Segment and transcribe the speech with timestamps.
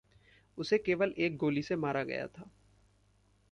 [0.57, 2.49] उसे केवल एक गोली से मारा गया था।